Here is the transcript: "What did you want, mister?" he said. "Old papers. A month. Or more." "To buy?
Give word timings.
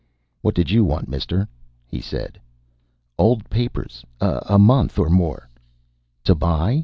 "What 0.41 0.55
did 0.55 0.71
you 0.71 0.83
want, 0.83 1.07
mister?" 1.07 1.47
he 1.85 2.01
said. 2.01 2.41
"Old 3.19 3.47
papers. 3.51 4.03
A 4.19 4.57
month. 4.57 4.97
Or 4.97 5.11
more." 5.11 5.47
"To 6.23 6.33
buy? 6.33 6.79